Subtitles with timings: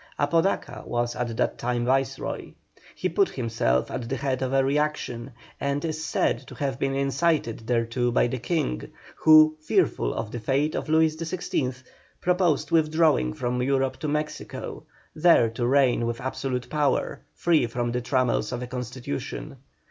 [0.17, 2.53] Apodaca was at that time Viceroy.
[2.95, 6.95] He put himself at the head of a reaction, and is said to have been
[6.95, 11.83] incited thereto by the King, who, fearful of the fate of Louis XVI.,
[12.19, 18.01] proposed withdrawing from Europe to Mexico, there to reign with absolute power, free from the
[18.01, 19.57] trammels of a Constitution.